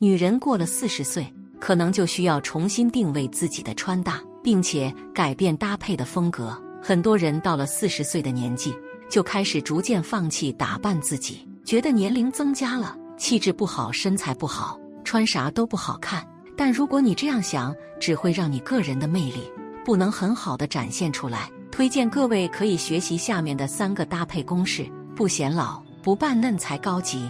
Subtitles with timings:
[0.00, 1.26] 女人过了四十岁，
[1.58, 6.56] 可能就需要重新定位自己的穿搭，并且改变搭配的风格。
[6.80, 8.72] 很多人到了四十岁的年纪，
[9.10, 16.24] 就开始逐渐放弃打扮自己，觉得年龄增加了，气质不好，身材不好，穿啥都不好看。
[16.56, 19.50] 但如果你这样想，只会让你个人的魅力
[19.84, 21.50] 不能很好的展现出来。
[21.72, 27.28] 推荐各位可以学习下面的三个搭配公式，不显老，不扮嫩才高级。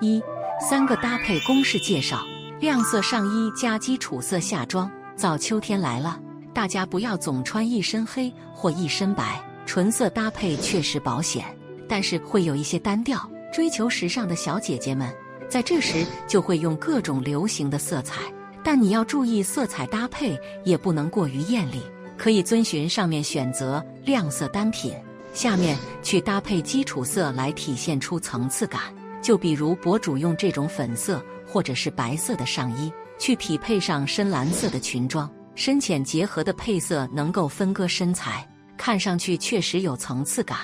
[0.00, 0.20] 一
[0.60, 2.26] 三个搭配公式介绍：
[2.60, 4.90] 亮色上衣加基础色下装。
[5.14, 6.20] 早秋天来了，
[6.52, 11.44] 大家不要总穿一身黑或一身白，纯色搭配确实保险，
[11.88, 13.18] 但是会有一些单调。
[13.52, 15.08] 追求时尚的小姐姐们，
[15.48, 18.20] 在这时就会用各种流行的色彩，
[18.64, 21.80] 但你要注意色彩搭配也不能过于艳丽，
[22.16, 24.92] 可以遵循上面选择亮色单品，
[25.32, 28.82] 下面去搭配基础色来体现出层次感。
[29.22, 40.58] 就比如博主用这种粉色或者是白色的上衣，去匹配上深蓝色的裙装，深浅结合的配色能够分割身材，看上去确实有层次感。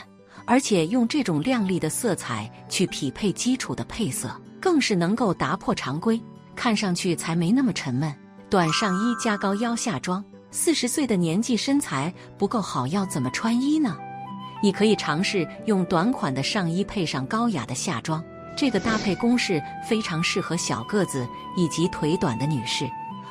[0.47, 6.21] 而且用这种亮丽的色彩去匹配基础的配色，更是能够打破常规，
[6.55, 8.15] 看上去才没那么沉闷。
[8.51, 13.97] 短上衣加高腰下装，四十岁的年纪身材不够好，要怎么穿衣呢？
[14.63, 18.23] 你可以尝试用短款的上衣配上高雅的下装。
[18.57, 22.89] 这个搭配公式非常适合小个子以及腿短的女士，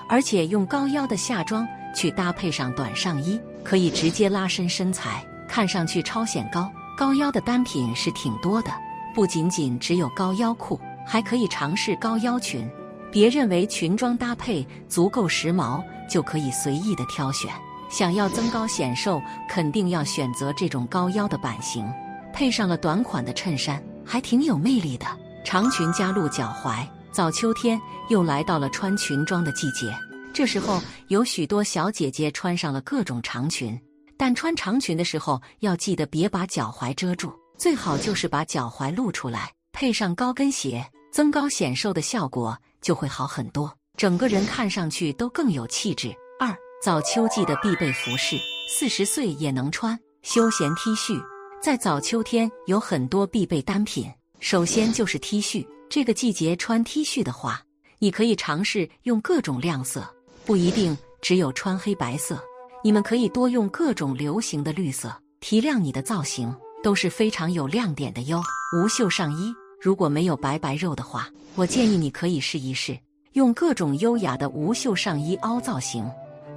[0.07, 6.69] 而且用高腰的下装去搭配上短上衣，可以直接拉伸身材，看上去超显高。
[6.95, 8.71] 高腰的单品是挺多的，
[9.15, 12.69] 不仅仅只有高腰裤，还可以尝试高腰裙。
[13.11, 17.49] 别认为裙装搭配足够时髦就可以随意的挑选，
[17.89, 21.87] 想要增高显瘦，肯定要选择这种高腰的版型，
[22.33, 23.81] 配上了短款的衬衫。
[24.05, 25.05] 还挺有魅力的，
[25.43, 26.87] 长裙加露脚踝。
[27.11, 29.95] 早秋天又来到了穿裙装的季节，
[30.33, 33.79] 这时候有许多小姐姐穿上了各种长裙，
[34.17, 46.11] 但穿长裙的时候要记得别把脚踝遮住，最好就是把脚踝露出来，配上高跟鞋，增高显瘦的效果就会好很多，整个人看上去都更有气质。
[46.39, 46.51] 二
[46.83, 51.32] 早秋季的必备服饰，四十岁也能穿休闲 T 恤。
[51.63, 55.65] 在早秋天有很多必备单品，首先就是 T 恤。
[55.89, 57.63] 这个季节穿 T 恤的话，
[57.99, 60.05] 你可以尝试用各种亮色，
[60.43, 62.37] 不一定只有穿黑白色。
[62.83, 65.09] 你们可以多用各种流行的绿色，
[65.39, 66.53] 提亮你的造型，
[66.83, 68.43] 都是非常有亮点的哟。
[68.75, 72.99] 无袖上衣，如果没有白白肉的话，我建议你可以试一试，
[73.35, 76.05] 用各种优雅的无袖上衣凹造型，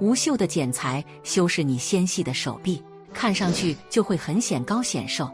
[0.01, 2.83] 无袖的剪裁修饰你纤细的手臂。
[3.17, 5.27] 看上去就会很显高显瘦，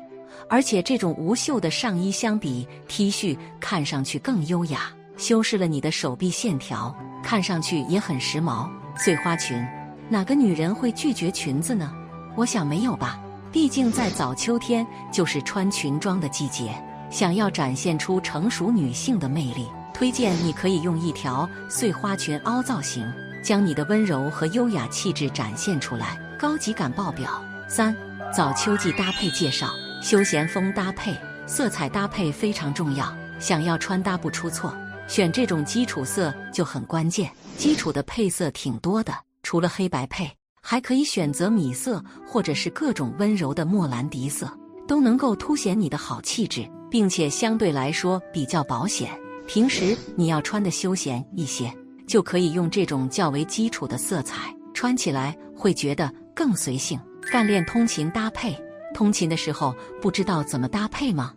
[0.48, 8.70] 而且这种无袖的上衣相比 T 恤看上去更优雅，修饰了你的手臂线条，看上去也很时髦。
[8.96, 9.62] 碎花裙，
[10.08, 11.92] 哪个女人会拒绝裙子呢？
[12.38, 13.20] 我想没有吧，
[13.52, 16.74] 毕竟在早秋天就是穿裙装的季节，
[17.10, 23.06] 想要展现出成熟女性的魅力，推荐你可以用一条碎花裙凹造型，
[23.44, 27.44] 将你的温柔和优雅气质展现出来，高级感爆表。
[27.76, 27.96] 三
[28.32, 31.12] 早秋季搭配介绍：休闲风搭配，
[31.48, 33.12] 色彩搭配非常重要。
[33.40, 37.32] 想要穿搭不出错，选这种基础色就很关键。
[37.58, 39.12] 基础的配色挺多的，
[39.42, 40.30] 除了黑白配，
[40.62, 44.48] 还可以选择米色或者是各种温柔的莫兰迪色，
[44.88, 49.10] 都能够凸显你的好气质，并且相对来说比较保险。
[49.48, 57.00] 平时你要穿的休闲一些，就可以用这种较为基础的色彩，穿起来会觉得更随性。
[57.34, 58.56] 干练通勤搭配，
[58.94, 61.34] 通勤的时候不知道怎么搭配吗？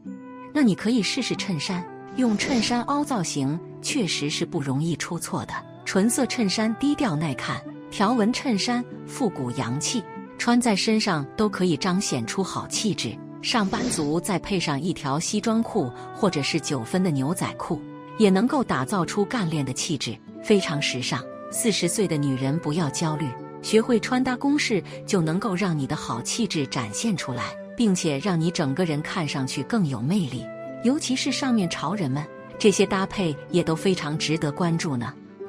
[0.53, 1.83] 那你可以试试衬衫，
[2.17, 5.55] 用衬衫凹造型确实是不容易出错的。
[5.87, 7.59] 纯色衬衫低调耐看，
[7.91, 10.05] 条纹衬衫复古洋气，
[10.37, 13.17] 穿在身上都可以彰显出好气质。
[13.41, 17.81] 上班族再配上一条西装裤或者是九分的牛仔裤，
[18.19, 20.15] 也能够打造出干练的气质，
[20.45, 21.25] 非常时尚。
[21.51, 23.27] 四十岁的女人不要焦虑。
[23.67, 27.43] 学会穿搭公式，就能够让你的好气质展现出来，
[27.77, 30.47] 并且让你整个人看上去更有魅力。
[30.85, 32.25] 尤其是上面潮人们，
[32.61, 35.13] 这些搭配也都非常值得关注呢。